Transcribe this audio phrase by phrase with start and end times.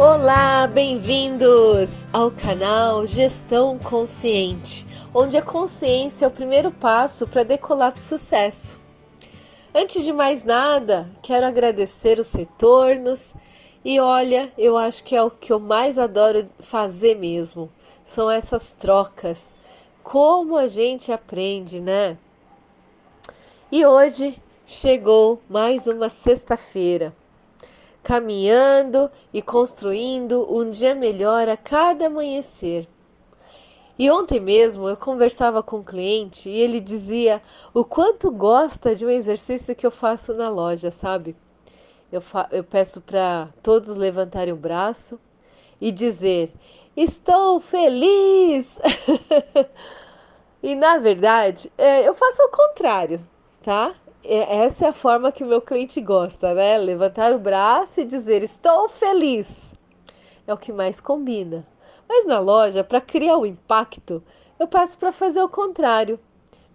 [0.00, 7.90] Olá, bem-vindos ao canal Gestão Consciente, onde a consciência é o primeiro passo para decolar
[7.90, 8.80] para o sucesso.
[9.74, 13.34] Antes de mais nada, quero agradecer os retornos
[13.84, 17.68] e olha, eu acho que é o que eu mais adoro fazer mesmo,
[18.04, 19.56] são essas trocas.
[20.04, 22.16] Como a gente aprende, né?
[23.72, 27.12] E hoje chegou mais uma sexta-feira
[28.08, 32.88] caminhando e construindo um dia melhor a cada amanhecer.
[33.98, 37.42] E ontem mesmo eu conversava com um cliente e ele dizia
[37.74, 41.36] o quanto gosta de um exercício que eu faço na loja, sabe?
[42.10, 45.20] Eu, eu peço para todos levantarem o braço
[45.78, 46.50] e dizer:
[46.96, 48.78] Estou feliz!
[50.62, 53.20] e na verdade, é, eu faço o contrário,
[53.62, 53.94] tá?
[54.30, 56.76] É, essa é a forma que o meu cliente gosta, né?
[56.76, 59.72] Levantar o braço e dizer estou feliz.
[60.46, 61.66] É o que mais combina.
[62.06, 64.22] Mas na loja, para criar o um impacto,
[64.58, 66.20] eu peço para fazer o contrário.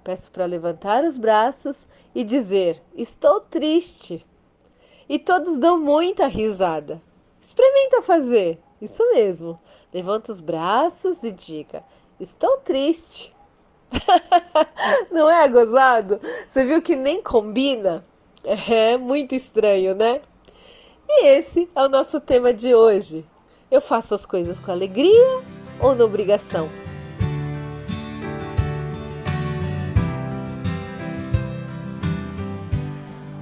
[0.04, 4.26] Peço para levantar os braços e dizer estou triste.
[5.08, 7.00] E todos dão muita risada.
[7.40, 8.60] Experimenta fazer.
[8.82, 9.60] Isso mesmo.
[9.94, 11.84] Levanta os braços e diga:
[12.20, 13.33] Estou triste.
[15.12, 16.20] Não é gozado?
[16.48, 18.04] Você viu que nem combina?
[18.44, 20.22] É muito estranho, né?
[21.08, 23.26] E esse é o nosso tema de hoje.
[23.70, 25.42] Eu faço as coisas com alegria
[25.80, 26.70] ou na obrigação?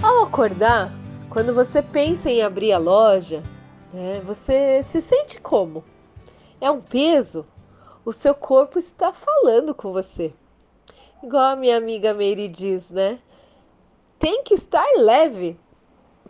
[0.03, 0.91] Ao acordar,
[1.29, 3.43] quando você pensa em abrir a loja,
[3.93, 5.83] né, você se sente como?
[6.59, 7.45] É um peso?
[8.03, 10.33] O seu corpo está falando com você.
[11.23, 13.19] Igual a minha amiga Mary diz, né?
[14.17, 15.55] Tem que estar leve.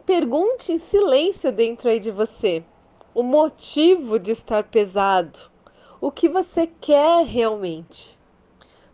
[0.06, 2.64] Pergunte em silêncio dentro aí de você
[3.14, 5.40] o motivo de estar pesado.
[6.00, 8.18] O que você quer realmente?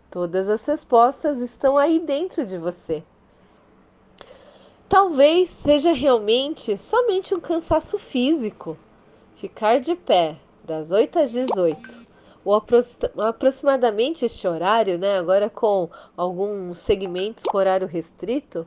[0.10, 3.04] Todas as respostas estão aí dentro de você.
[4.90, 8.78] Talvez seja realmente somente um cansaço físico.
[9.36, 12.07] Ficar de pé das 8 às 18
[12.48, 15.18] ou aproximadamente este horário, né?
[15.18, 18.66] Agora com alguns segmentos com horário restrito,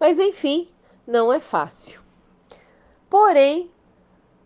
[0.00, 0.68] mas enfim,
[1.06, 2.00] não é fácil.
[3.08, 3.70] Porém,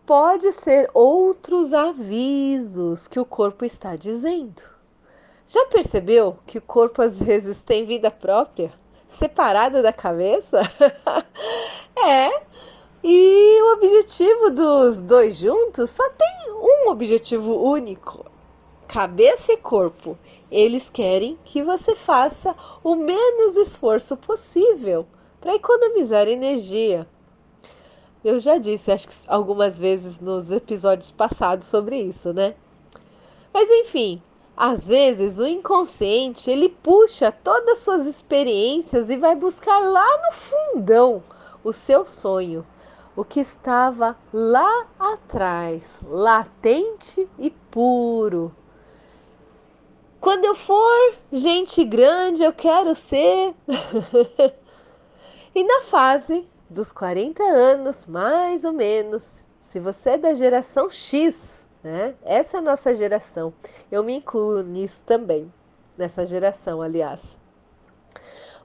[0.05, 4.61] pode ser outros avisos que o corpo está dizendo.
[5.47, 8.71] Já percebeu que o corpo às vezes tem vida própria,
[9.07, 10.61] separada da cabeça?
[12.05, 12.29] é.
[13.03, 18.36] E o objetivo dos dois juntos só tem um objetivo único:
[18.87, 20.17] cabeça e corpo.
[20.49, 25.05] Eles querem que você faça o menos esforço possível
[25.41, 27.07] para economizar energia.
[28.23, 32.55] Eu já disse, acho que algumas vezes nos episódios passados sobre isso, né?
[33.53, 34.21] Mas enfim,
[34.55, 40.31] às vezes o inconsciente ele puxa todas as suas experiências e vai buscar lá no
[40.31, 41.23] fundão
[41.63, 42.65] o seu sonho,
[43.15, 48.53] o que estava lá atrás, latente e puro,
[50.19, 53.53] quando eu for gente grande, eu quero ser.
[55.53, 61.67] e na fase dos 40 anos, mais ou menos, se você é da geração X,
[61.83, 62.15] né?
[62.23, 63.53] Essa é a nossa geração.
[63.91, 65.53] Eu me incluo nisso também,
[65.95, 67.37] nessa geração, aliás.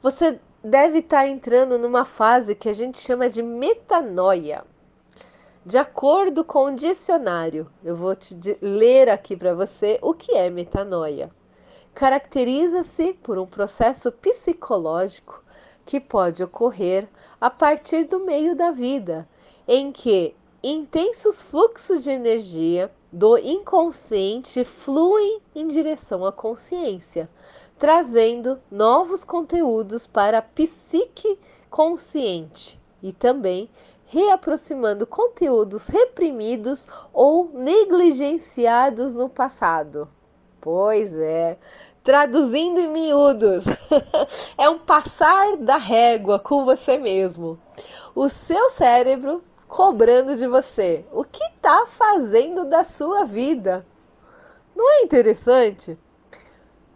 [0.02, 4.64] Você deve estar entrando numa fase que a gente chama de metanoia.
[5.64, 10.50] De acordo com o dicionário, eu vou te ler aqui para você o que é
[10.50, 11.30] metanoia
[11.94, 15.42] caracteriza-se por um processo psicológico
[15.84, 17.08] que pode ocorrer
[17.40, 19.28] a partir do meio da vida,
[19.66, 27.28] em que intensos fluxos de energia do inconsciente fluem em direção à consciência,
[27.78, 31.38] trazendo novos conteúdos para a psique
[31.68, 33.68] consciente e também
[34.06, 40.08] reaproximando conteúdos reprimidos ou negligenciados no passado.
[40.62, 41.58] Pois é.
[42.04, 43.64] Traduzindo em miúdos,
[44.56, 47.58] é um passar da régua com você mesmo.
[48.14, 53.84] O seu cérebro cobrando de você o que está fazendo da sua vida.
[54.74, 55.98] Não é interessante?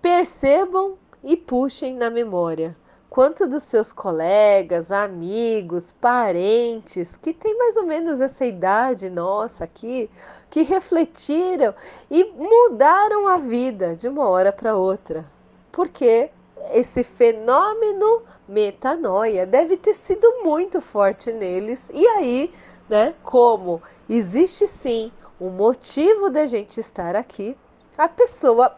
[0.01, 2.77] Percebam e puxem na memória
[3.09, 10.11] quanto dos seus colegas, amigos, parentes que têm mais ou menos essa idade nossa aqui,
[10.51, 11.75] que refletiram
[12.11, 15.25] e mudaram a vida de uma hora para outra.
[15.73, 16.31] Porque
[16.73, 22.53] esse fenômeno metanoia deve ter sido muito forte neles e aí
[22.89, 23.15] né?
[23.23, 27.57] Como existe sim um motivo da gente estar aqui,
[27.97, 28.77] a pessoa,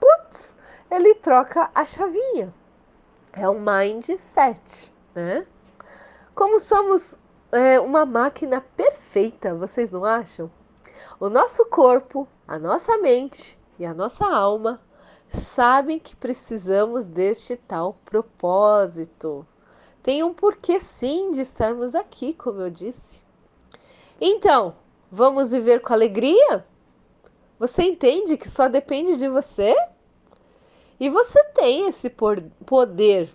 [0.00, 0.56] putz,
[0.90, 2.52] ele troca a chavinha.
[3.34, 5.46] É um mindset, né?
[6.34, 7.18] Como somos
[7.50, 10.50] é, uma máquina perfeita, vocês não acham?
[11.18, 14.80] O nosso corpo, a nossa mente e a nossa alma
[15.30, 19.46] sabem que precisamos deste tal propósito.
[20.02, 23.22] Tem um porquê sim de estarmos aqui, como eu disse.
[24.20, 24.76] Então,
[25.10, 26.66] vamos viver com alegria?
[27.58, 29.74] Você entende que só depende de você?
[31.02, 32.08] E você tem esse
[32.64, 33.28] poder.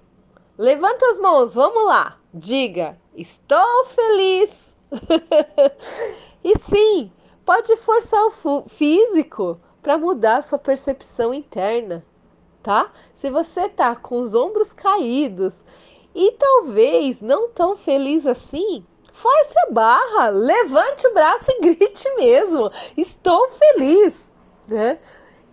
[0.57, 2.17] Levanta as mãos, vamos lá.
[2.33, 4.73] Diga: Estou feliz.
[6.45, 7.11] e sim,
[7.45, 12.05] pode forçar o físico para mudar sua percepção interna,
[12.63, 12.89] tá?
[13.13, 15.65] Se você tá com os ombros caídos
[16.15, 22.71] e talvez não tão feliz assim, force a barra, levante o braço e grite mesmo.
[22.95, 24.31] Estou feliz,
[24.69, 24.97] né?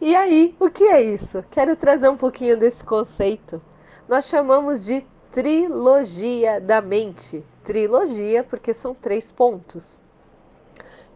[0.06, 1.42] E aí, o que é isso?
[1.50, 3.58] Quero trazer um pouquinho desse conceito.
[4.06, 5.00] Nós chamamos de
[5.32, 7.42] trilogia da mente.
[7.62, 9.98] Trilogia porque são três pontos.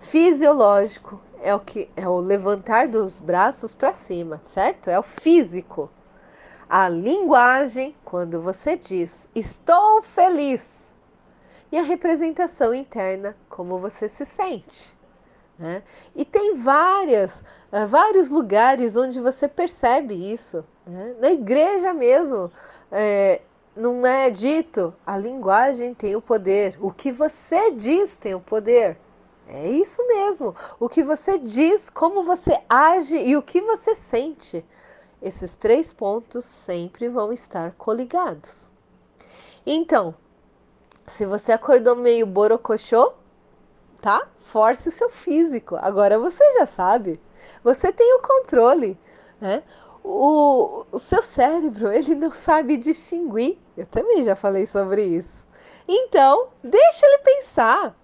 [0.01, 4.89] Fisiológico é o que é o levantar dos braços para cima, certo?
[4.89, 5.91] É o físico.
[6.67, 10.97] A linguagem, quando você diz estou feliz,
[11.71, 14.98] e a representação interna, como você se sente.
[15.59, 15.83] Né?
[16.15, 17.41] E tem várias,
[17.73, 20.65] uh, vários lugares onde você percebe isso.
[20.87, 21.17] Né?
[21.19, 22.51] Na igreja mesmo,
[22.93, 23.41] é,
[23.75, 28.97] não é dito a linguagem tem o poder, o que você diz tem o poder.
[29.49, 30.55] É isso mesmo.
[30.79, 34.65] O que você diz, como você age e o que você sente.
[35.23, 38.69] Esses três pontos sempre vão estar coligados.
[39.67, 40.15] Então,
[41.07, 43.15] se você acordou meio borocochô,
[43.99, 44.27] tá?
[44.39, 45.77] Force o seu físico.
[45.77, 47.21] Agora você já sabe.
[47.63, 48.99] Você tem o controle,
[49.41, 49.63] né?
[50.03, 53.59] O, o seu cérebro, ele não sabe distinguir.
[53.77, 55.47] Eu também já falei sobre isso.
[55.87, 57.97] Então, deixa ele pensar.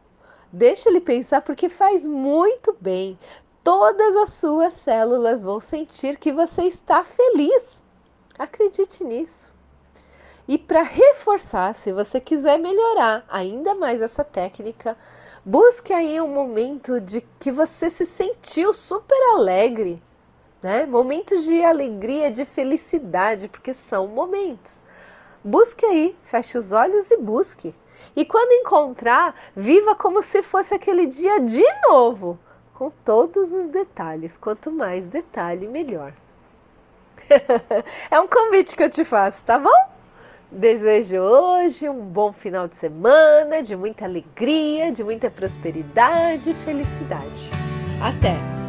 [0.53, 3.19] Deixa ele pensar porque faz muito bem.
[3.63, 7.87] Todas as suas células vão sentir que você está feliz.
[8.39, 9.54] Acredite nisso.
[10.47, 14.97] E para reforçar, se você quiser melhorar ainda mais essa técnica,
[15.43, 20.03] busque aí um momento de que você se sentiu super alegre,
[20.63, 20.85] né?
[20.85, 24.85] Momentos de alegria, de felicidade, porque são momentos.
[25.43, 27.75] Busque aí, feche os olhos e busque.
[28.15, 32.39] E quando encontrar, viva como se fosse aquele dia de novo,
[32.75, 34.37] com todos os detalhes.
[34.37, 36.13] Quanto mais detalhe, melhor.
[38.11, 39.94] é um convite que eu te faço, tá bom?
[40.57, 47.51] Desejo hoje um bom final de semana, de muita alegria, de muita prosperidade e felicidade.
[48.01, 48.64] Até!